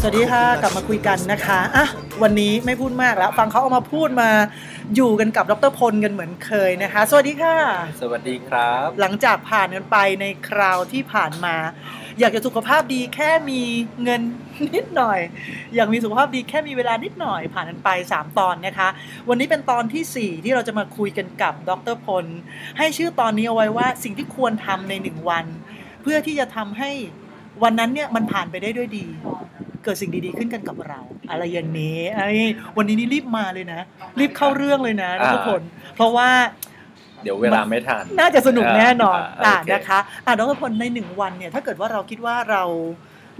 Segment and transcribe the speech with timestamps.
[0.00, 1.86] สวัสดีค่ะ กลับมาคุยกันนะคะอะ
[2.22, 4.30] วันนี้ไม่พูดมากแล้ว ฟังเขาเอามาพูดมา
[4.94, 7.56] อยู่กันกับดรพลกันเหมือนเคยนะคะ สวัสดีค่ะ
[8.00, 11.54] สวัสดีครับ หลังจากผ่านกันไปในคราวที่ผ่านมา
[12.20, 13.62] อยากจะสุขภาพดีแค่มี
[14.02, 14.22] เงิน
[14.74, 15.20] นิดหน่อย
[15.74, 18.88] อยากมีสุขภาพดีแค่มีเวลานิดหน่อย ผ่านกันไป 3 ตอนนะคะ
[19.28, 22.24] วันนี้เป็นตอนทีสี่4 ที่เราจะมาคุยกันกับดรพล
[22.78, 25.46] ให้ชื่อตอนนี้เอาไว้ว่าสิ่งที่ควรทำในหนึ่งวัน
[26.02, 26.90] เพื่อที่จะทำให้
[27.62, 29.06] วันนั้นเนี่ยมันผ่านไปได้ด้วยดี
[29.84, 32.30] เกิดสิ่งดีๆขึ้นกันกับเรา อะไรอย่างนี้ไอ้
[32.76, 33.80] วันนี้นี่รีบมาเลยนะ
[34.18, 35.62] รีบเข้าเรื่องเลยนะดรพล
[35.96, 36.28] เพราะว่า
[37.22, 42.64] เดี๋ยวเวลาไม่ทัน น่าจะสนุกแน่นอนอ่าอ่าโอเคนะคะอ่าดรพลในหนึ่งวันเนี่ย ถ้าเกิดว่าเราคิดว่าเรา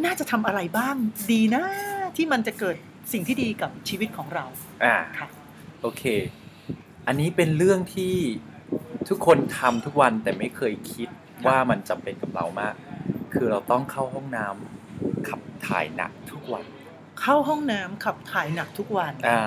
[0.04, 0.94] น่าจะทำอะไรบ้าง
[1.30, 1.62] ดีนะ
[2.16, 2.76] ที่มันจะเกิด
[3.12, 4.44] สิ่งที่ดีกับชีวิตของเรา
[4.84, 5.26] อ่าค่ะ
[5.82, 6.02] โอเค
[7.06, 8.14] อันนี้เป็นเรื่องที่
[9.08, 11.08] ทุกคนทำทุกวันแต่ไม่เคยคิด
[11.46, 12.74] ว่ามันจำเป็นกับเรามาก
[13.34, 16.64] คือเราต้องเข้าห้องน้ำขับถ่ายหนักทุกวัน
[17.20, 19.40] เข้าห้องน้ำขับถ่ายหนักทุกวันอ่า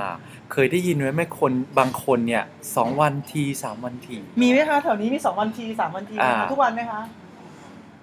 [0.51, 2.43] เคยได้ยินไหมแม่คนบางคนเนี่ย
[2.75, 7.01] สองวันทีสามวันทีมีไหมคะแถวนี้มีสองวันทีสามวันทีไหมคะอ่าทุกวันไหมคะ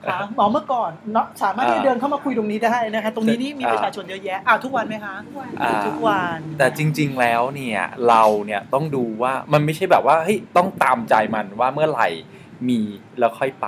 [0.08, 5.14] คะหมอเมื่อก่อนเนาะสามารถที่จะอ่าเดินเข้ามาคุยตรงนี้ได้นะคะตรงนี้นี่มีอ่าประชาชนเยอะแยะอ่าทุกวันไหมคะ
[5.62, 12.08] อ่าทุกวันแต่จริง ๆแล้วเนี่ยเราเนี่ยต้องดูว่ามันไม่ใช่แบบว่าเฮ้ยต้องตามใจมันว่าเมื่อไหร่
[12.68, 12.80] มี
[13.18, 13.66] แล้วค่อยไป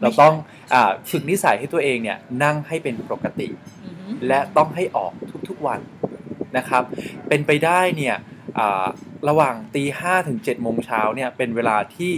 [0.00, 0.34] เราต้อง
[0.74, 3.48] อาฝึกนิสัยให้ตัวเองเนี่ยนั่งให้เป็นปกติ
[3.84, 5.12] อือฮึและต้องให้ออก
[5.48, 5.80] ทุกๆวัน
[6.56, 6.82] นะครับ
[7.28, 8.16] เป็นไปได้เนี่ย
[8.58, 8.86] อ่า
[9.28, 12.12] ระหว่างตีห้าถึงเจ็ดโมงเช้าเนี่ยเป็นเวลาที่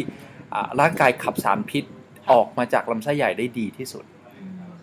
[0.54, 1.84] อ่าร่างกายขับสารพิษ
[2.30, 4.04] ออกมาจากลำไส้ใหญ่ได้ดีที่สุด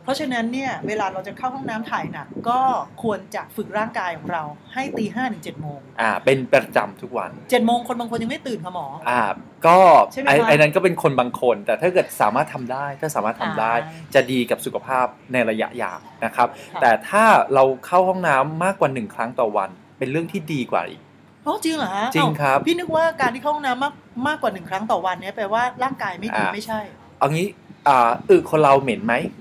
[0.03, 2.59] เพราะฉะนั้นเนี่ยเวลาเราจะเข้าห้องน้ำถ่ายหนักก็
[3.03, 9.21] ควรจะฝึกร่างกายของเราให้ตีห้าถึงเจ็ดโมงอ่าเป็นประจำทุกวันเจ็ดโมงคนบางคนยังไม่ตื่นค่ะหมออ่า
[9.67, 9.77] ก็
[10.13, 17.23] ใช่ไหมไอ้คะไอ้นั้นก็เป็นคนบางคน แต่ถ้าเกิดสามารถทำได้ ถ้าสามารถทำได้อ่าจะดีกับสุขภาพในระยะยาวนะครับค่ะแต่ถ้า
[17.53, 21.01] เราเข้าห้องน้ำมากกว่าหนึ่งครั้งต่อวัน เป็นเรื่องที่ดีกว่าอีก
[21.45, 23.93] อ๋อจริงเหรอฮะจริงครับเอ้าพี่นึกว่าการที่เข้าห้องน้ำมาก
[24.27, 26.79] มากกว่าหนึ่งครั้งต่อวันเนี่ยแปลว่าร่างกายไม่ดีอ่าไม่ใช่
[27.19, 27.47] เอางี้
[27.87, 29.40] อ่าอึคนเราเหม็นไหมเห็น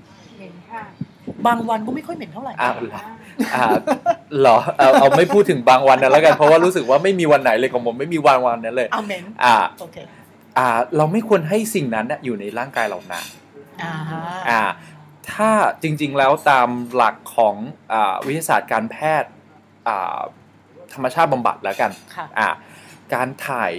[1.47, 3.01] บางวันก็ไม่ค่อยเหม็นเท่าไหร่อ่าเหรอ
[3.55, 3.65] อ่า
[4.39, 9.97] เหรอเอาเอาไม่พูดถึงบางวันนะแล้วกันเพราะว่ารู้สึกว่าไม่มีวันไหนเลยของผมไม่มีวันวันนั้นเลยเอาเหม็นอ่าโอเค
[10.57, 13.27] อ่า เราไม่ควรให้สิ่งนั้นน่ะอยู่ในร่างกายเรานาน
[13.83, 14.61] อ่าฮะอ่า
[15.31, 15.49] ถ้า
[15.81, 17.55] จริงๆแล้วตามหลักของ
[17.91, 19.31] อาวิทยาศาสตร์การแพทย์
[19.87, 20.19] อ่า
[20.93, 22.47] ธรรมชาติบำบัดแล้วกันค่ะอ่า
[23.13, 23.71] การถ่าย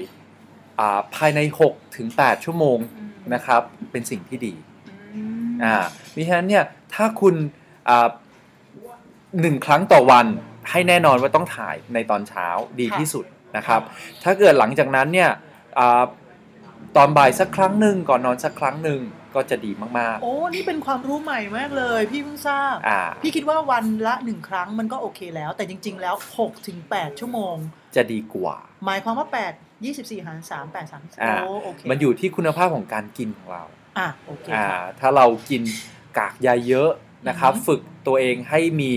[0.80, 2.78] อ่าภายใน6ถึง8ชั่วโมง
[3.34, 4.54] นะครับ เป็นสิ่งที่ดี
[5.64, 5.74] อ่า
[6.14, 7.34] มิฉะนั้นเนี่ย ถ้าคุณ
[7.88, 8.08] อ่า
[9.40, 10.26] หนึ่งครั้งต่อวัน
[10.70, 12.46] ให้แน่นอนว่าต้องถ่ายในตอนเช้า
[12.80, 13.24] ดีที่สุด
[13.56, 13.80] นะครับ
[14.22, 15.30] ถ้าเกิดหลังจากนั้นเนี่ย
[15.78, 16.02] อา
[16.96, 19.00] ตอนบ่ายสักครั้งหนึ่งก่อนนอนสักครั้งหนึ่ง
[19.34, 27.56] ก็จะดีมากโอ้ นี่เป็นความรู้ใหม่มากเลย พี่เพิ่งทราบๆอ่าพี่คิดว่าวันละหนึ่งครั้งมันก็โอเคแล้ว แต่จริง ๆ แล้ว6ถึง8ชั่วโมง
[27.96, 33.64] จะดีกว่า หมายความว่า 8 24 หาร 3 8 3อ่าโอ้โอเค มันอยู่ที่คุณภาพของการกินของเรา
[33.98, 35.62] อะโอเค อ่าค่ะถ้าเรากิน
[36.18, 36.90] กากใยเยอะ
[37.28, 38.94] นะครับอือฮึฝึกตัวเองให้มี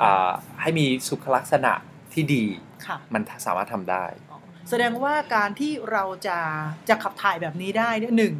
[0.00, 0.30] อ่า
[0.60, 1.72] ให้มีสุขลักษณะ
[2.12, 2.44] ที่ดี
[2.86, 4.04] ค่ะมันสามารถทำได้
[4.70, 6.38] แสดงว่าการที่เราจะ
[6.88, 8.34] จะขับถ่ายแบบนี้ได้เนี่ยหนึ่ง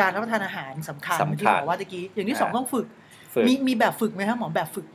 [0.00, 2.86] การรับประทานอาหารสำคัญสำคัญที่บอกว่าตะกี้อย่างที่สองอ่าต้องฝึก
[3.34, 4.86] ฝึกมีมีแบบฝึกไหมครับหมอแบบฝึก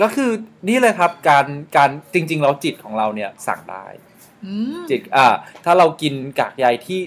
[0.00, 0.30] ก็คือ
[0.68, 1.46] นี่เลยครับการ
[1.76, 3.86] การจริง ๆ เราจิตของเราเนี่ยสั่งได้
[4.44, 7.00] อืมจิตอ่าถ้าเรากินกากใยที่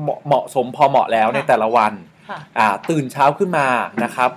[0.00, 2.11] เหมาะเหมาะสมพอเหมาะแล้วในค่ะแต่ละวันค่ะอ่า
[2.90, 3.66] ตื่นเช้าขึ้นมา
[4.04, 4.30] นะครับ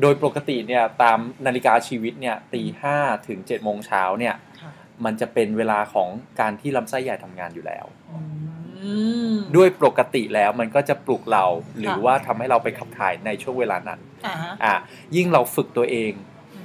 [0.00, 2.96] โดยปกติเนี่ยตามนาฬิกาชีวิตเนี่ยตีห้า
[3.28, 4.70] ถึงเจ็ดโมงเช้าเนี่ยค่ะ
[5.04, 6.08] มันจะเป็นเวลาของ
[6.40, 8.92] การที่ลำไส้ใหญ่ทำงานอยู่แล้วอื
[9.32, 11.44] มด้วยปกติแล้วมันก็จะปลุกเรา
[11.76, 14.74] หรือค่ะว่าทำให้เราไปขับถ่ายในช่วงเวลานั้นอ่าฮะอ่า
[15.16, 16.12] ยิ่งเราฝึกตัวเอง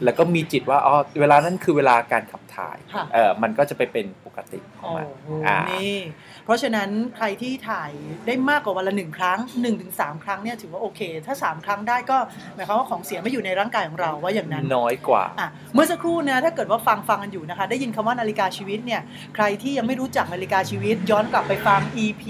[0.03, 5.97] แล้วก็มีจิตว่าอ๋อเวลานั้นคือเวลาการขับถ่ายค่ะเออมันก็จะไปเป็นปกติของโอ้มันโหอ่านี่
[6.45, 7.91] เพราะฉะนั้นใครที่ถ่าย
[8.27, 12.17] ได้มากกว่าวันละหนึ่งครั้ง1นถึงสครั้งเนี่ยถือว่าโอเค ถ้า 3 ครั้งได้ก็
[12.55, 19.01] หมายความว่าของเสียไม่อยู่ในร่างกายของเราว่าอย่างนั้น น้อยกว่าอะเมื่อสักครู่นะถ้าเกิดว่าฟังฟังกันอยู่นะคะ ได้ยินคำว่านาฬิกาชีวิตเนี่ย
[19.35, 22.23] ใครที่ยังไม่รู้จักนาฬิกาชีวิต ย้อนกลับไปฟัง EP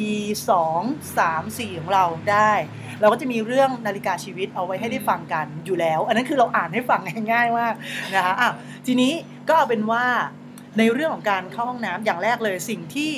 [0.60, 2.54] 2 3 4 ของเราได้
[3.02, 7.02] เราก็จะมีเรื่องนาฬิกาชีวิตเอาไว้ให้ได้ฟังกันอยู่แล้ว อันนั้นคือเราอ่านให้ฟัง
[7.32, 7.74] ง่ายๆมาก
[8.16, 8.52] นะคะอะ
[8.86, 9.12] ทีนี้
[9.48, 10.06] ก็เอาเป็นว่า
[10.80, 13.12] ในเรื่องของการเข้าห้องน้ำอย่างแรกเลย สิ่งที่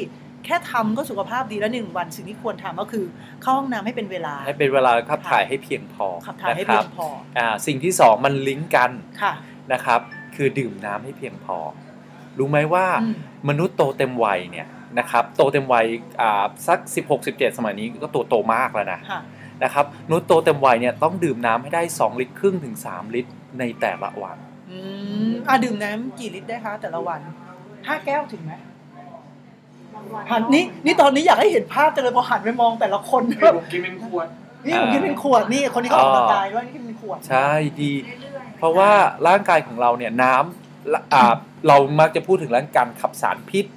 [0.46, 3.06] แค่ทำก็สุขภาพดีแล้วหนึ่งวันสิ่งที่ควรทำก็คือ
[3.42, 7.08] เข้าห้องน้ำให้เป็นเวลา ให้เป็นเวลาขับถ่ายให้เพียงพอขับถ่ายให้นะคเพีรัยบงพอ
[7.38, 8.92] อ่าสิ่งที่สองมันลิงก์กัน
[9.22, 9.34] ค่ะ
[9.74, 10.00] นะครับ
[10.36, 11.58] คือดื่มน้ำให้เพียงพอ
[12.38, 13.16] รู้ไหมว่าอืม
[13.50, 14.68] มนุษย์โตเต็มวัยเนี่ย
[15.00, 15.86] นะครับโตเต็มวัย
[16.22, 19.22] อ่าสัก 16 17 สมัยนี้ก็ตัวโตมากแล้วนะค่ะ
[19.64, 24.38] นะครับมนุษย์โตเต็มวัยเนี่ยต้องดื่มน้ำให้ได้ 2 ลิตรครึ่งถึง 3 ลิตรในแต่ละวัน
[24.70, 24.78] อื
[25.30, 27.20] มอะดื่มน้ำกี่ลิตรได้คะแต่ละวัน
[27.88, 28.54] ห้าแก้วถึงไหม
[30.32, 34.28] หันนี่นี่ตอนนี้อยากให้เห็นภาพจังเลยพอหันไปมองแต่ละคนให้ผมกินเป็นขวด
[34.66, 37.52] นี่ผมกินเป็นขวดนี่คนนี้ก็ออกกำลังกายด้วยนี่กินเป็นขวด ใช่
[37.82, 37.94] ดี
[38.58, 38.92] เพราะว่า
[39.28, 41.24] ร่างกายของเราเนี่ยน้ำละอ่า
[41.68, 43.77] เรามักจะพูดถึงเรื่องการขับสารพิษอือห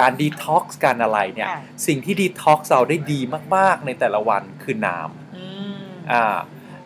[0.00, 3.20] การดีท็อกซ์การอะไรเนี่ยค่ะสิ่งที่ดีท็อกซ์เราได้ดี
[3.56, 4.98] มากๆในแต่ละวันคือน้
[5.36, 6.38] อืมำอ่า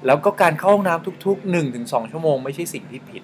[0.07, 3.23] แล้วก็การเข้าห้องน้ำทุกๆ1-2ชั่วโมงไม่ใช่สิ่งที่ผิด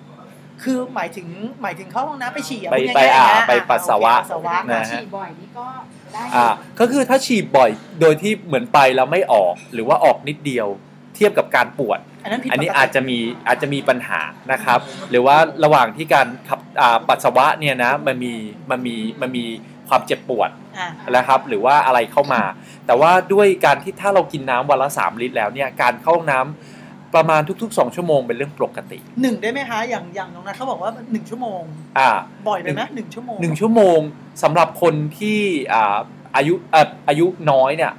[0.62, 1.29] คือหมายถึง
[1.62, 5.67] หมายถึงเข้าห้องน้ำไปฉี่อะไปพูดไปง่ายๆอ่านะไปปัสสาวะโอเคปัสสาวะนะฮะฉี่บ่อยนี่ก็
[6.14, 6.47] ได้อ่า
[6.81, 7.70] ก็คือถ้าฉีดบ่อย
[8.00, 10.67] โดยที่เหมือนไปแล้วไม่ออกหรือว่าออกนิดเดียว
[11.14, 14.21] เทียบกับการปวด อันนั้นผิดอันนี้ปกติอาจจะมีอาจจะมีปัญหา
[14.53, 14.81] นะครับ
[15.11, 18.32] หรือว่าระหว่างที่การขับอ่าปัสสาวะเนี่ยนะมันมี
[18.71, 19.44] มันมีมันมี
[19.88, 22.43] ความเจ็บปวดอะนะครับ หรือว่าอะไรเข้ามา
[22.87, 31.62] แต่ว่าด้วยการที่ถ้าเรากินน้ำวันละ 3 ลิตรแล้วเนี่ยการเข้าห้องน้ำประมาณทุกๆ 2 ชั่วโมงเป็นเรื่องปกติหนึ่งได้ไหมคะอย่างอย่างน้องนัทเขาบอกว่าหนึ่งชั่วโมง
[31.99, 32.11] อ่า
[32.49, 33.99] บ่อยไปไหมหนึ่งชั่วโมงหนึ่งชั่วโมง
[34.43, 35.41] สำหรับคนที่
[35.73, 35.99] อ่า
[36.37, 37.93] อายุอ่าอายุน้อยเนี่ย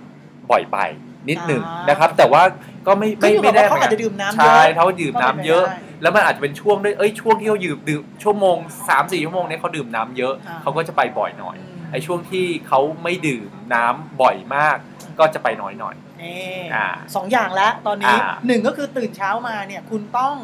[0.52, 0.78] บ่อยไป
[1.30, 2.44] นิดหนึ่งนะครับ แต่ว่า
[2.88, 8.58] ก็ไม่ก็ไม่อยู่ไม่กับได้ว่าเขาอาจจะดื่มน้ำเยอะใช่เขาดื่มน้ำเยอะก็เป็นไปได้แล้วมันอาจจะเป็นช่วงด้วยเอ้ยช่วงที่เขาดื่มดื่มชั่วโมง
[8.88, 14.78] 3 4ชั่วโมงเนี่ยเขาดื่มน้ำเยอะอ่าเขาก็จะไปบ่อยหน่อยอืมไอ้ช่วงที่เขาไม่ดื่มน้ำบ่อยมาก
[15.20, 20.36] ก็จะไปน้อยหน่อยนี่อ่าสองอย่างแล้วตอนนี้อ่าหนึ่งก็คือตื่นเช้ามาเนี่ยคุณต้อง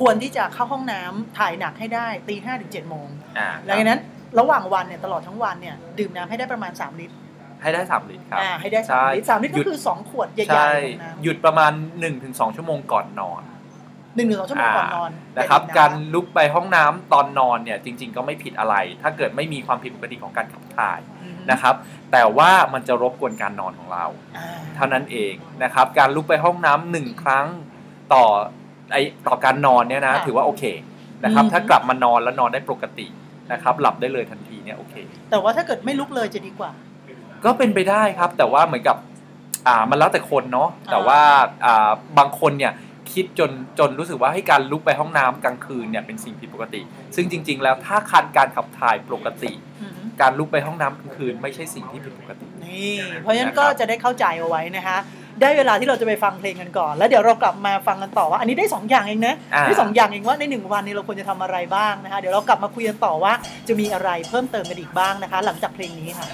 [0.00, 3.08] ควรที่จะเข้าห้องน้ำถ่ายหนักให้ได้ตีห้าถึงเจ็ดโมง
[3.38, 4.00] อ่าหลังจากนั้น
[4.38, 7.14] ระหว่างวันเนี่ยตลอดทั้งวันเนี่ยดื่มน้ำให้ได้ประมาณ 3 ลิตร
[7.62, 11.72] ให้ได้ 3 ลิตรครับอ่าให้ได้ใช่3ลิตรสามลิตรหยุก็ดคือ2ขวดใหญ่ใช่ๆของน้ำหยุดประมาณ
[12.14, 13.42] 1-2 ชั่วโมงก่อนนอน
[14.16, 21.74] หนึ่งถึงสองชั่วโมงก่อนนอนนะครับอย่ดื่มำการลุกไปห้องน้ำตอนนอนเนี่ยจริง ๆ ก็ไม่ผิดอะไร ถ้าเกิดไม่มีความผิดปกติของการขับถ่ายอืมนะครับ
[22.12, 24.04] แต่ว่ามันจะรบกวนการนอนของเรา
[24.36, 25.34] อ่า เท่านั้นเอง
[25.64, 27.46] นะครับ การลุกไปห้องน้ำหนึ่งครั้ง
[28.12, 28.24] ต่อ
[28.92, 28.96] ไอ
[29.26, 30.64] ต่อการนอนเนี่ยนะถือว่าโอเค
[31.24, 33.06] นะครับถ้ากลับมานอนแล้วนอนได้ปกติ
[33.52, 34.94] นะครับ หลับได้เลยทันทีเนี่ยโอเค
[35.30, 36.70] แต่ว่าถ้าเกิดไม่ลุกเลยจะดีกว่า
[37.44, 38.96] ก็เป็นไปได้ครับ แต่ว่าเหมือนกับ
[39.66, 41.20] อ่ามันแล้วแต่คนเนาะแต่อ่าว่า
[41.64, 42.72] อ่าบางคนเนี่ย
[43.12, 46.80] คิดจนจนรู้สึกว่าให้การลุกไปห้องน้ำกลางคืนเนี่ยเป็นสิ่งผิดปกติ
[47.16, 54.98] ซึ่งจริง ๆ แล้วถ้าคันการขับถ่ายปกติอืมการลุกไปห้องน้ำกลางคืนไม่ใช่สิ่งที่ผิดปกตินี่เพราะฉะนั้นนะครับก็จะได้เข้าใจเอาไว้นะคะ
[55.40, 63.32] ได้เวลาที่เราจะไปฟังเพลงกันก่อน แล้วเดี๋ยวเรากลับมาฟังกันต่อว่าอันนี้ได้สองอย่างเองนะอ่าได้สองอย่างเองว่าในหนึ่งวันนี้เราควรจะทำอะไรบ้างนะคะเดี๋ยวเรากลับมาคุยกันต่อว่า
[63.68, 66.26] จะมีอะไรเพิ่มเติมกันอีกบ้างนะคะ หลังจากเพลงนี้ค่ะ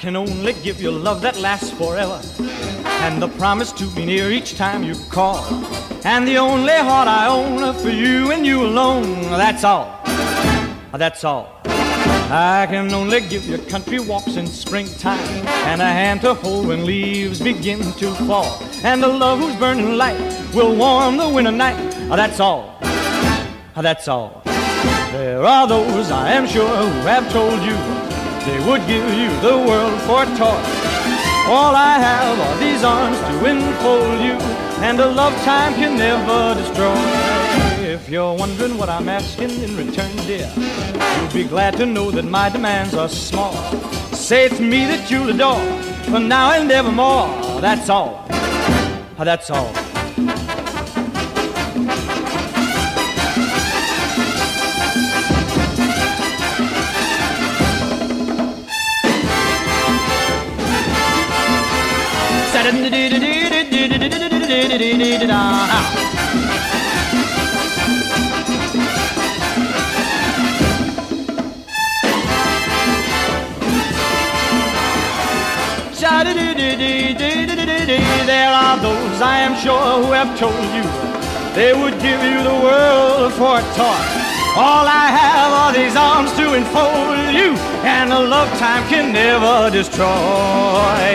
[0.00, 2.18] can only give you love that lasts forever,
[3.04, 5.44] and the promise to be near each time you call.
[6.06, 9.20] And the only heart I own for you and you alone.
[9.24, 10.00] That's all.
[10.94, 11.60] That's all.
[11.66, 16.86] I can only give you country walks in springtime, and a hand to hold when
[16.86, 18.58] leaves begin to fall.
[18.82, 20.18] And a love whose burning light
[20.54, 21.78] will warm the winter night.
[22.08, 22.78] That's all.
[23.76, 24.40] That's all.
[25.12, 27.99] There are those, I am sure, who have told you
[28.46, 30.60] they would give you the world for a toy.
[31.48, 34.34] All I have are these arms to enfold you,
[34.84, 36.94] and a love time can never destroy.
[37.84, 42.24] If you're wondering what I'm asking in return, dear, you'll be glad to know that
[42.24, 43.54] my demands are small.
[44.12, 45.60] Say it's me that you'll adore,
[46.04, 47.28] for now and evermore.
[47.60, 48.24] That's all.
[49.18, 49.79] That's all.
[78.26, 80.84] There are those I am sure who have told you
[81.54, 84.02] they would give you the world for a toy.
[84.54, 89.70] All I have are these arms to enfold you, and a love time can never
[89.70, 90.06] destroy.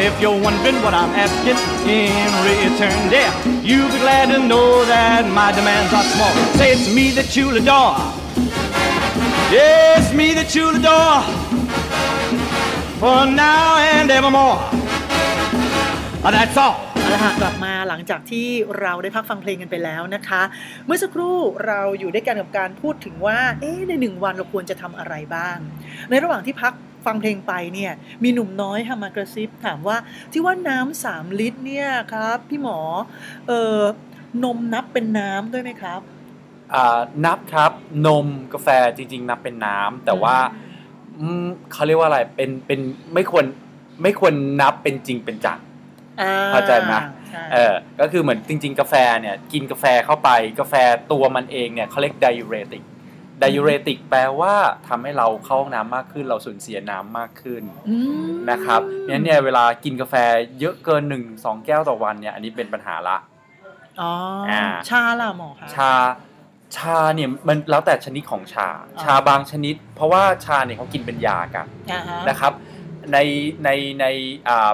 [0.10, 1.58] If you're wondering what I'm asking
[1.88, 3.32] in return, dear,
[3.64, 6.34] you'll be glad to know that my demands are small.
[6.58, 7.96] Say it's me that you'll adore.
[9.52, 11.22] Yes, me that you'll adore.
[13.00, 14.60] For now and evermore.
[16.22, 16.85] That's all.
[17.06, 18.48] เอาละค่ะกลับมาหลังจากที่
[18.82, 20.42] เราได้พักฟังเพลงกันไปแล้วนะคะ
[20.86, 25.58] เมื่อสักครู่เราอยู่ด้วยกันกับการพูดถึงว่าเอ๊ะในหนึ่งวันเราควรจะทำอะไรบ้าง
[26.10, 26.74] ในระหว่างที่พัก
[27.06, 27.92] ฟังเพลงไปเนี่ย
[28.24, 29.98] มีหนุ่มน้อยค่ะมากระซิบถามว่า
[30.32, 32.80] ที่ว่าน้ำสามลิตรเนี่ยครับพี่หมอ
[33.48, 33.80] เออ
[34.44, 36.02] นมนับเป็นน้ำด้วยไหมครับ
[36.74, 37.72] อ่านับครับ
[38.06, 40.38] นมกาแฟจริง ๆ นับเป็นน้ำแต่ว่า
[41.20, 42.80] อืมเขาเรียกว่าอะไรเป็นเป็น
[43.14, 43.46] ไม่ควร
[44.02, 45.64] ไม่ควรนับเป็นจริงเป็นจังอ่
[46.52, 46.94] เข้าใจไหม
[47.30, 50.30] ใช่เออก็คือเหมือนจริง ๆ กาแฟเนี่ยกินกาแฟเข้าไป
[50.60, 50.74] กาแฟ
[51.12, 52.84] ตัวมันเองเนี่ยเขาเรียกไดยูเรติก
[53.40, 54.56] ไดยูเรติกแปลว่า
[54.88, 60.16] ทำให้เราเข้าห้องน้ำมากขึ้น เราสูญเสียน้ำมากขึ้นอืมนะครับงั้นเนี่ยเวลากินกาแฟ
[60.60, 63.18] เยอะเกิน1นสองแก้วต่อวันเนี่ยอันนี้เป็นปัญหาละ
[64.02, 64.12] อ๋อ
[64.50, 65.92] อาชาล่ะหมอคะชา
[66.78, 68.68] ชาเนี่ยมันแล้วแต่ชนิดของชา
[68.98, 72.54] อ๋อชาบางชนิด เพราะว่าชาเนี่ยเขากินเป็นยากันอ่าฮะนะครับ
[73.14, 73.18] ใน
[73.64, 73.70] ใน
[74.00, 74.06] ใน
[74.50, 74.72] อ่า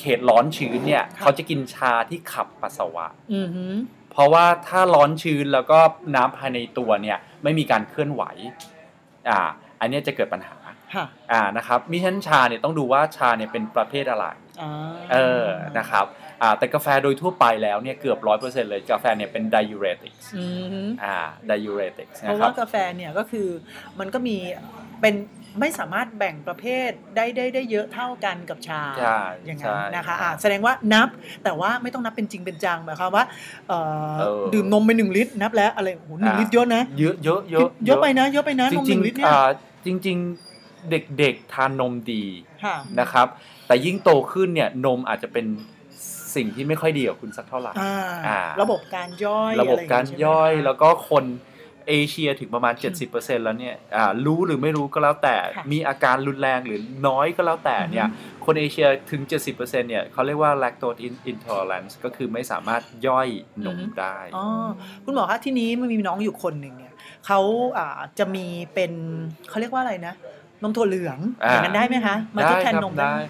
[0.00, 3.74] เขตร้อนชื้นเนี่ยค่ะเขาจะกินชาที่ขับปัสสาวะอือหือ
[4.12, 5.78] เพราะว่าถ้าร้อนชื้นแล้วก็
[6.16, 8.22] น้ำภายในตัวเนี่ยไม่มีการเคลื่อนไหว
[9.28, 9.40] อ่า
[9.80, 10.56] อันเนี้ยจะเกิดปัญหา
[10.94, 14.26] ค่ะอ่านะครับมิฉะนั้นชาเนี่ยต้องดูว่าชาเนี่ยเป็นประเภทอะไร
[14.62, 14.72] อ่า
[15.12, 15.46] เออ
[15.78, 16.06] นะครับ
[16.42, 21.16] อ่าแต่กาแฟโดยทั่วไปแล้วเนี่ยเกือบร้อยเปอร์เซ็นต์เลยกาแฟเนี่ยเป็น diuretics อือหืออ่า
[21.50, 23.48] diuretics เพนะราะครัว่าบกาแฟเนี่ยก็คือ
[24.00, 24.36] มันก็มี
[25.00, 25.14] เป็น
[25.60, 31.08] ไม่สามารถแบ่งประเภทได้ได้ได้เยอะเท่ากันกับชาใช่อย่างนั้นใช่นะคะอ่าแสดงว่านับ
[31.44, 33.24] แต่ว่าไม่ต้องนับเป็นจริงเป็นจังหมายความว่า
[33.68, 33.78] เอ่
[34.12, 39.48] อเออดื่มนมไปหนึ่งลิตรนับแล้วอะไรโอ้โหหนึ่งลิตรเยอะนะเยอะเยอะเยอะเยอะไปนะเยอะไปนะจนมหริงนึ่งลิตรๆเนี่ยอ่า
[39.86, 40.16] จริง
[40.54, 42.24] ๆเด็กๆทานนมดี
[42.64, 43.26] ค่ะนะครับ
[43.66, 45.46] แต่ยิ่งโตขึ้นเนี่ยนมอาจจะเป็น
[46.34, 47.94] สิ่งที่ไม่ค่อยดีกับคุณสักเท่าไหร่อ่า
[48.26, 51.24] อ่าระบบการย่อย ระบบการะไางเงี้ย่อยใช่ไหมคะแล้วก็คน
[51.88, 52.74] เอเชียถึงประมาณ
[53.08, 63.28] 70%แล้วเนี่ยอ่ารู้หรือไม่รู้ก็แล้วแต่ค่ะมีอาการรุนแรงหรือน้อยก็แล้วแต่เนี่ยอือฮึคนเอเชียถึง 70%เนี่ยเขาเรียกว่า lactose intolerance ก็คือไม่สามารถย่อย
[63.66, 64.46] นมได้อ๋อ
[65.04, 66.94] คุณหมอคะที่นี้มันมีน้องอยู่คนหนึ่งเนี่ย
[67.26, 67.40] เขา
[67.78, 68.92] อ่าจะมีเป็น
[69.48, 70.14] เขาเรียกว่าอะไรนะ
[70.62, 73.22] นมถั่วเหลืองอ่าอย่างนั้นได้ไหมคะมาทดแทนครับนมได้ได้ไหม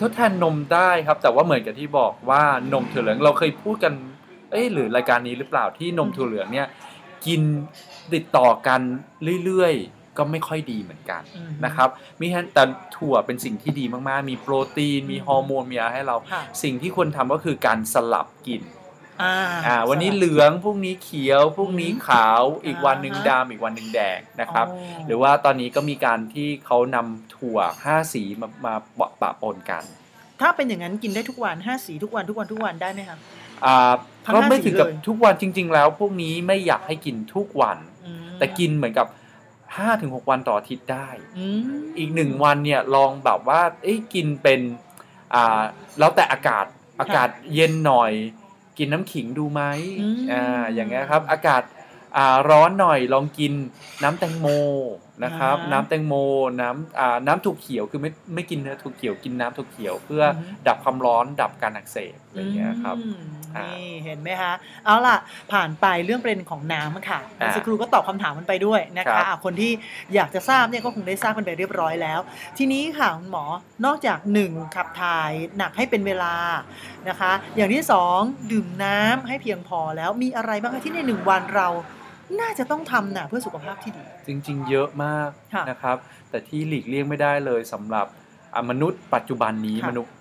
[0.00, 2.42] ทดแทนนมได้ครับ แต่ว่าเหมือนกับที่บอกว่า
[2.72, 3.92] นมถั่วเหลืองเราเคยพูดกัน
[4.50, 6.68] เอ้ยหรือรายการนี้หรือเปล่าที่นมถั่วเหลืองเนี่ย
[7.26, 7.42] กิน
[8.14, 8.80] ติดต่อกัน
[9.44, 11.88] เรื่อยๆ ก็ไม่ค่อยดีเหมือนกันอืมนะครับ
[12.20, 12.64] มีแค่แต่
[12.96, 18.62] ถั่วเป็นสิ่งที่ดีมากๆ มีโปรตีน มีฮอร์โมนมีอะไรให้เราค่ะสิ่งที่ควรทำก็คือการสลับกิน
[19.22, 29.84] อ่าอ่าวันนี้เหลืองพรุ่งนี้เขียวพรุ่งนี้ขาวอีกวันหนึ่งอ่าฮะดำอีกวันหนึ่งแดงนะครับอ๋อหรือว่าตอนนี้ก็มีการที่เขานำถั่วห้าสีมามาปะปะปนกัน
[30.40, 33.39] ถ้าเป็นอย่างนั้นกินได้ทุกวันห้าสีทุกวันทุกวันทุกวันได้ไหมคะอ่าทั้ง
[34.34, 39.06] ก็ไม่ห้าสีถึงกับเลยทุกวันจริง ๆ แล้ว พวกนี้ไม่อยากให้กินทุกวันอืมแต่กินเหมือนกับ
[39.68, 41.60] 5-6วันต่ออาทิตย์ได้อืม
[41.98, 44.60] อีกหนึ่งวันเนี่ยลองแบบว่าเอ้ยกินเป็น
[45.34, 45.60] อ่า
[45.98, 46.64] แล้วแต่อากาศ
[47.00, 48.12] อากาศเย็นหน่อย
[48.78, 49.62] กินน้ำขิงดูไหม
[50.00, 51.62] อืมอ่าอย่างเงี้ยครับ อากาศ
[52.16, 53.52] อ่าร้อนหน่อยลองกิน
[54.02, 54.46] น้ำแตงโม
[55.24, 56.14] นะครับอ่าน้ำแตงโม
[56.60, 60.34] น้ำอ่าน้ำถั่วเขียวคือไม่ไม่กินเนื้อถั่วเขียวกินน้ำถั่วเขียว เพื่ออม
[60.68, 63.22] ดับความร้อนดับการอักเสบอะไรอย่างเงี้ยครับอืม
[63.56, 64.52] อ่านี่นี่เห็นไหมคะ
[64.84, 65.16] เอาล่ะ
[65.52, 69.72] ผ่านไปเรื่องประเด็นของน้ำค่ะอ่าเมื่อสักครู่ก็ตอบคำถามมันไปด้วยนะครัคะบอะคนที่
[70.14, 72.20] อยากจะทราบเนี่ยก็คงได้ทราบกันไปเรียบร้อยแล้ว
[72.58, 73.44] ทีนี้ค่ะคุณหมอ
[73.84, 76.34] นอกจากหนึ่งขับถ่ายหนักให้เป็นเวลา
[77.08, 78.18] นะคะ อย่างที่สอง
[78.52, 81.68] ดื่มน้ำให้เพียงพอแล้วมีอะไรบ้างคะที่ในหนึ่งวันเรา
[82.40, 85.96] น่าจะต้องทำนะเพื่อสุขภาพที่ดี จริง ๆ เยอะมากค่ะนะครับ
[86.30, 88.06] แต่ที่หลีกเลี่ยงไม่ได้เลยสำหรับ
[88.54, 90.12] อะมนุษย์ปัจจุบันนี้ค่ะมนุษย์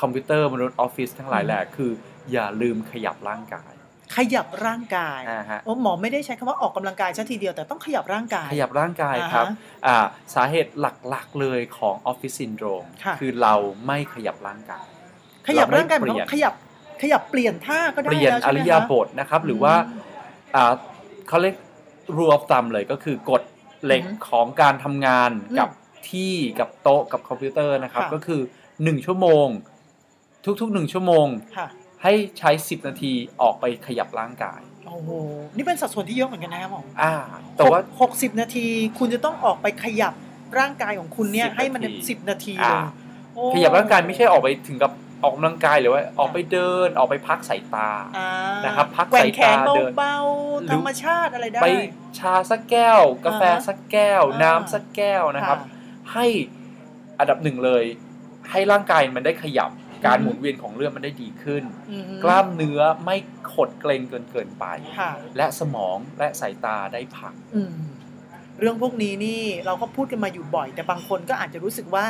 [0.00, 1.90] คอมพิวเตอร์มนุษย์ออฟฟิศทั้งหลายอืมแหละคือ
[2.32, 3.72] อย่าลืมขยับร่างกาย
[4.16, 9.46] ขยับร่างกายอ่าฮะโอ้หมอไม่ได้ใช้คำว่าออกกำลังกายซะทีเดียวแต่ต้องขยับร่างกาย ขยับร่างกายอ่าฮะครับ
[9.86, 9.96] อ่า
[10.34, 13.54] สาเหตุหลักๆเลยของออฟฟิศซินโดรมค่ะคือเรา
[13.86, 14.84] ไม่ขยับร่างกาย
[15.48, 16.54] ขยับร่างกายหเรมายไม่ความว่าขยับ
[17.02, 20.00] ขยับเปลี่ยนท่าก็ได้เปลี่ยนแล้วอใช่ไหมริคะยาบทนะครับหรือว่าอืม
[20.56, 20.72] อ่า
[21.28, 21.56] เขาเรียก
[22.16, 23.42] รวบตามเลยก็คือกฎ
[23.84, 25.68] เหล็กอืมของการทำงานอืมกับ
[26.10, 28.40] ที่กับโต๊ะกับคอมพิวเตอร์นะครับ ค่ะ ก็คือ
[28.72, 29.46] 1 ชั่วโมง
[30.60, 31.66] ทุกๆ 1 ชั่วโมง ค่ะ
[32.02, 35.10] ให้ใช้ 10 นาทีออกไปขยับร่างกาย โอ้โห
[35.56, 37.12] นี่เป็นสัดส่วนที่เยอะเหมือนกันนะครับหมออ่า
[37.56, 38.66] แต่ว่า หกสิบนาที
[38.98, 40.14] คุณจะต้องออกไปขยับ
[40.58, 42.84] ร่างกายของคุณเนี่ย 10ให้มันนาที สิบนาทีอ่าเลย
[43.34, 44.92] โอ้ขยับร่างกายไม่ใช่ออกไปถึงกับ
[45.22, 48.28] ออกกำลังกายหรือว่าออกไปเดินออกไปพักสายตาอ่า
[48.64, 50.16] นะครับพักแกว่งสายแขตานเดินเบา
[50.62, 51.66] หรือๆธรรมชาติอะไรได้ไป
[52.18, 56.26] ชาสักแก้ว กาแฟอ่าฮะสักแก้วอ่าน้ำสักแก้วนะครับค่ะให้
[57.18, 57.84] อันดับหนึ่งเลย
[58.50, 59.70] ให้ร่างกายมันได้ขยับ
[60.06, 63.16] การอือฮึหมุนเวียนของเลือดมันได้ดีขึ้นอืมกล้ามเนื้อไม่
[63.52, 64.64] ขดเกร็งเกินเกินไป
[64.98, 67.74] ค่ะและสมองและสายตาได้พักอืม
[68.60, 72.04] เรื่องพวกนี้นี่เราก็พูดกันมาอยู่บ่อย แต่บางคนก็อาจจะรู้สึกว่า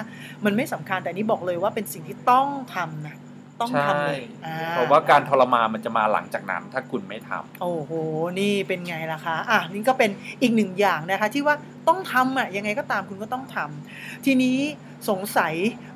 [0.45, 3.17] มันไม่สำคัญแต่อันนี้บอกเลยว่าเป็นสิ่งที่ต้องทำนะ
[3.61, 7.93] ต้องทำเลยใช่อ่เพราะว่าการทรมานมันจะมาหลังจากนั้นถ้าคุณไม่ทำโอ้โห
[8.41, 10.11] นี่เป็นไงล่ะคะ อะนี่ก็เป็น
[10.43, 11.55] อีกหนึ่งอย่างนะคะที่ว่า
[11.89, 14.59] ต้องทำอะยังไงก็ตามคุณก็ต้องทำทีนี้
[15.09, 15.55] สงสัย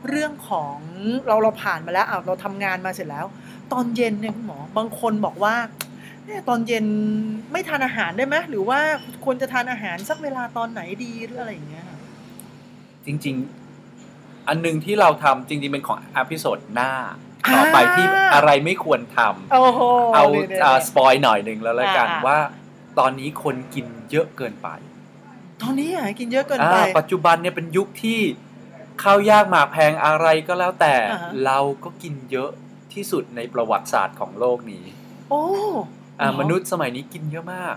[0.08, 0.76] เรื่องของ
[1.26, 3.26] เราเราผ่านมาแล้วอะเราทำงานมาเสร็จแล้ว
[3.72, 5.89] ตอนเย็นเนี่ยคุณหมอบางคนบอกว่าเอ๊ะ
[6.48, 6.86] ตอนเย็น
[7.52, 8.80] ไม่ทานอาหารได้ไหมหรือว่า
[9.24, 11.98] ควรจะทานอาหารสักเวลาตอนไหนดีหรืออะไรอย่างเงี้ยค่ะ
[13.06, 13.36] จริง
[13.92, 16.92] ๆ อันหนึงที่เราทำจริง ๆ เป็นของ episode หน้า
[17.54, 19.80] ต่อไปที่อะไรไม่ควรทำโอ้โห
[20.14, 22.38] เอานี่ๆๆอ่า spoil หน่อยหนึ่งแล้วละกันอ่าว่า
[22.98, 24.68] ตอนนี้คนกินเยอะเกินไป
[25.62, 28.20] ตอนนี้อะกินเยอะเกินอ่าไป ปัจจุบันเนี่ยเป็นยุคที่
[29.02, 32.50] ข้าวยากหมากแพงอะไรก็แล้วแต่อ่าฮะเราก็กินเยอะ
[32.94, 34.84] ที่สุดในประวัติศาสตร์ของโลกนี้
[35.30, 35.82] โอ้อ่าเหรอ
[36.40, 37.76] มนุษย์สมัยนี้กินเยอะมาก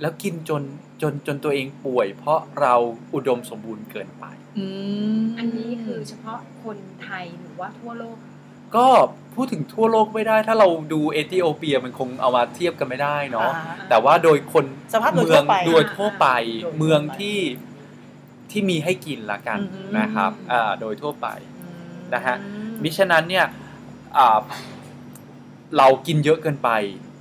[0.00, 0.62] แล้วกินจน
[1.02, 2.74] จนจนตัวเองป่วย เพราะเรา
[3.14, 4.24] อุดมสมบูรณ์เกินไป
[4.58, 4.66] อื
[5.16, 8.16] มอันนี้คือเฉพาะคนไทยหรือว่าทั่วโลก
[8.76, 8.88] ก็
[9.34, 14.64] พูดถึงทั่วโลกไม่ได้ ถ้าเราดูเอธิโอเปียมันคงเอามาเทียบกันไม่ได้เนาะอ่าแต่ว่าโดยคน
[14.94, 16.26] สภาพโดยเมืทั่อวงไปโดยทั่วไป
[16.62, 17.38] โดยทั่วไปเมืองที่
[18.50, 21.28] ที่มีให้กินละกันอืมนะครับอ่าโดยทั่วไป
[21.62, 22.36] อืมนะฮะ
[22.82, 23.46] มิฉะนั้นเนี่ย
[24.16, 24.38] อ่า
[25.78, 26.70] เรากินเยอะเกินไป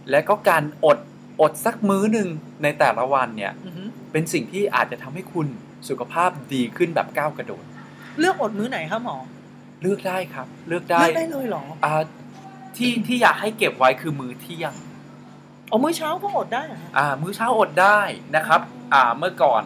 [0.09, 0.97] และก็การอด
[1.41, 2.27] อดสักมื้อหนึ่ง
[2.63, 5.47] ในแต่ละวันเนี่ยอือหือเป็นสิ่งที่อาจจะทำให้คุณ
[5.89, 7.63] สุขภาพดีขึ้นแบบก้าวกระโดด
[8.19, 9.17] เลือกอดมื้อไหนครับหมอ
[9.81, 11.93] เลือกได้ครับ เลือกได้เลือกได้เลยเหรออ่า
[12.77, 14.73] ที่ที่อยากให้เก็บไว้คือมื้อเที่ยง
[15.69, 17.99] เอามื้อเช้าก็อดได้เหรอฮะอ่ามื้อเช้าอดได้
[18.35, 18.61] นะครับ
[18.93, 19.63] อ่าเมื่อก่อน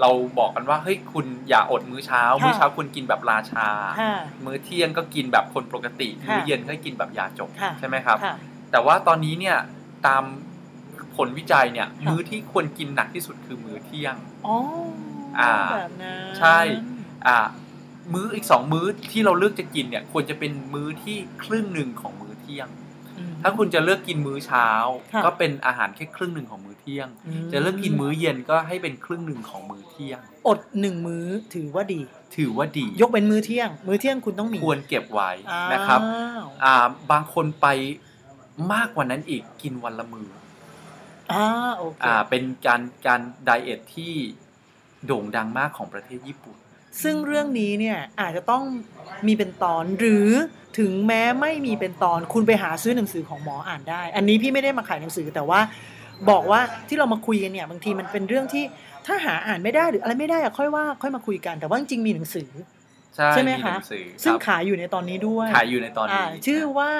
[0.00, 3.68] เราบอกกันว่าเฮ้ยคุณอย่าอดมื้อเช้า มื้อเช้าคุณกินแบบราชา
[4.00, 4.14] ค่ะ
[4.44, 8.34] มื้อเที่ยงก็กินแบบคนปกติ ค่ะ มื้อเย็นก็กินแบบยาจกค่ะใช่ไหมครับ ค่ะ
[8.70, 9.56] แต่ว่าตอนนี้เนี่ย
[10.06, 10.22] ตาม
[11.16, 14.56] ผลวิจัยเนี่ยค่ะมื้อที่ควรกินหนักที่สุดคือมื้อเที่ยงอ๋อ
[15.38, 16.58] อาแบบนั้นใช่
[17.26, 17.38] อ่า
[18.12, 22.68] มื้ออีกสองมื้อที่เราเลือกจะกินเนี่ย ควรจะเป็นมื้อที่ครึ่งหนึ่งของมื้อเที่ยง
[23.18, 24.68] อืมถ้าคุณจะเลือกกินมื้อเช้า
[25.12, 27.08] ค่ะก็เป็นอาหารแค่ครึ่งหนึ่งของมื้อเที่ยง
[27.46, 32.00] มจะเลือกกินมื้อเย็นก็ให้เป็นครึ่งหนึ่งของมื้อเที่ยง อดหนึ่งมื้อถือว่าดี
[32.36, 36.00] ถือว่าดี ยกเป็นมื้อเที่ยง มื้อเที่ยงคุณต้องมี ควรเก็บไว้อ้าวนะครับ
[36.64, 36.74] อ่า
[37.12, 37.66] บางคนไป
[38.72, 40.28] มากกว่านั้นอีกกินวันละมือ
[41.32, 41.44] อ่า
[41.76, 44.14] โอเคอ่าเป็นการการไดเอทที่
[45.06, 46.56] โด่งดังมากของประเทศญี่ปุ่น
[47.02, 48.62] ซึ่งเรื่องนี้เนี่ยอาจจะต้อง
[49.26, 50.28] มีเป็นตอนหรือ
[50.78, 55.60] ถึงแม้ไม่มีเป็นตอนคุณไปหาซื้อหนังสือของหมออ่านได้ อันนี้พี่ไม่ได้มาขายหนังสือแต่ว่า
[56.30, 58.64] บอกว่าที่เรามาคุยกันเนี่ยบางทีมันเป็นเรื่องที่
[59.06, 62.48] ถ้าหาอ่านไม่ได้หรืออะไรไม่ได้อะค่อยว่าค่อยมาคุยกันแต่ว่าจริงๆมีหนังสือ
[63.16, 66.92] ใช่ใช่ไหมมีคะหนังสือซึ่งครับขายอยู่ในตอนนี้ด้วยขายอยู่ในตอนนี้าชื่อว่า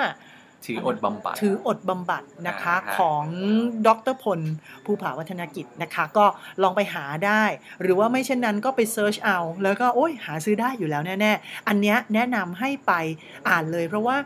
[0.66, 3.24] ถืออดบำบัดถืออดบำบัดนะคะอ่าฮะของ
[3.86, 4.40] ดรพล
[4.84, 6.26] ภูผาวัฒนกิจนะคะ ก็
[6.62, 7.44] ลองไปหาได้
[7.82, 12.92] หรือว่าไม่เช่นนั้นก็ไป search เอา แล้วก็โอ้ยหาซื้อได้อยู่แล้วแน่ๆ อันเนี้ยแนะนำให้ไป
[13.48, 14.16] อ่านเลย เพราะว่า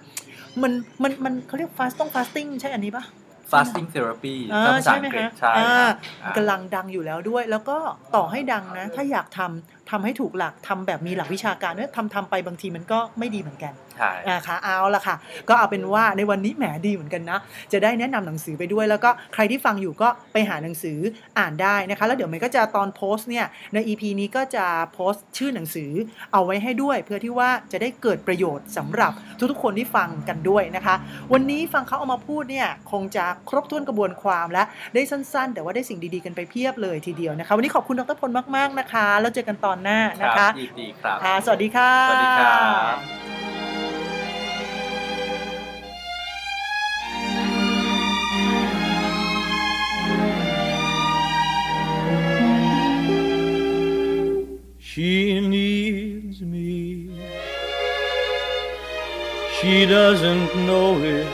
[0.62, 0.72] มัน
[1.02, 3.04] มันมันเขาเรียก fast ต้อง fasting ใช่อันนี้ปะ
[3.50, 7.76] fasting therapy อ่าภาษาใช่ไหมอังกฤษคะใช่อ่าครับอ่ากำลังดังอยู่แล้วด้วย แล้วก็
[8.14, 15.16] ต่อให้ดังนะ ถ้าอยากทำทำให้ถูกหลักทำแบบมีหลักวิชาการเนี่ยทำทำไปบางทีมันก็ไม่ดีเหมือนกันใช่นะคะเอาละค่ะ
[15.48, 17.38] ก็เอาเป็นว่าในวันนี้แหมดีเหมือนกันนะ
[17.72, 20.98] จะได้แนะนำหนังสือไปด้วย แล้วก็ใครที่ฟังอยู่ก็ไปหาหนังสือ
[21.38, 25.90] อ่านได้นะคะ แล้วเดี๋ยวมันก็จะตอนโพสต์เนี่ยใน EP นี้ก็จะโพสต์ชื่อหนังสือ
[26.32, 29.12] เอาไว้ให้ด้วย เพื่อที่ว่าจะได้เกิดประโยชน์สำหรับ
[29.50, 30.94] ทุกๆคนที่ฟังกันด้วยนะคะ
[31.32, 42.58] วันนี้ฟังเขาเอามาพูดเนี่ยคงจะครบถ้วนกระบวนความและได้สั้น ๆ แต่ว่าได้สิ่งดีๆกันไปเพียบเลยทีเดียวนะคะ วันนี้ขอบคุณดรพลมากๆนะคะ แล้วเจอกันตอนหน้าคนะรัคะบยินดีครับค่ะสวัสดีค่ะสวัสดีครั
[42.94, 42.96] บ
[54.90, 57.10] She needs me.
[59.56, 61.26] She doesn't know it,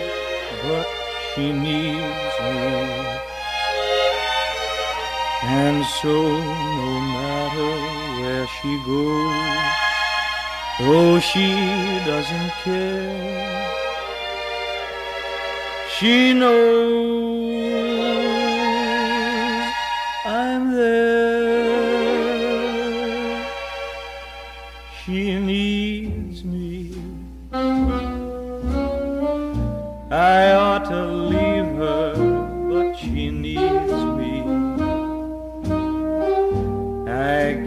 [0.62, 0.93] but
[1.34, 3.24] she needs me.
[5.42, 6.14] And so,
[6.80, 7.72] no matter
[8.20, 9.74] where she goes,
[10.78, 11.48] though she
[12.06, 13.72] doesn't care,
[15.98, 17.43] she knows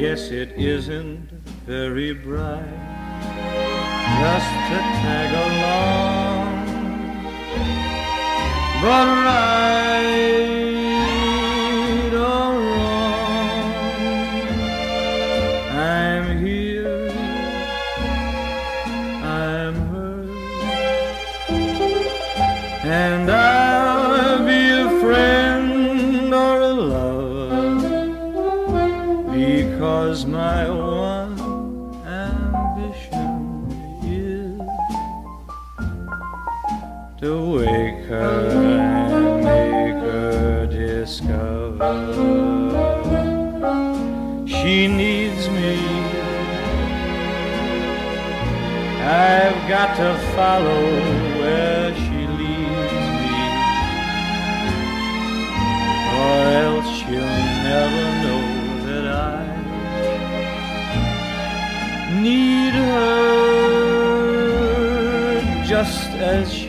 [0.09, 1.29] guess it isn't
[1.65, 2.63] very bright
[4.21, 6.47] just to tag along.
[8.81, 10.36] But right
[37.19, 41.95] to wake her and make her discover.
[44.45, 45.77] She needs me.
[49.01, 50.83] I've got to follow
[51.39, 53.37] where she leads me,
[56.21, 57.37] or else she'll
[57.71, 58.45] never know
[58.85, 59.41] that I
[62.21, 63.37] need her.
[65.65, 66.66] Just as she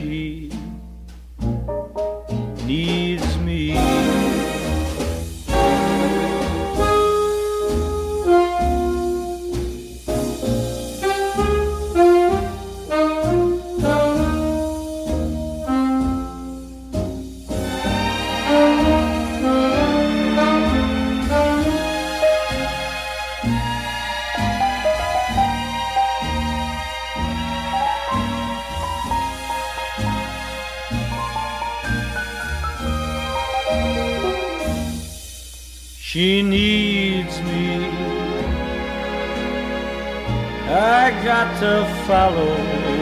[41.38, 41.74] got to
[42.08, 42.54] follow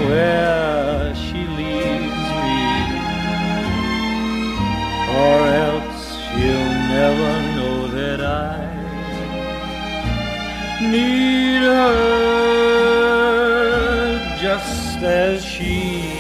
[0.08, 2.64] where she leads me,
[5.24, 8.58] or else she'll never know that I
[10.82, 11.96] need her
[14.38, 16.15] just as she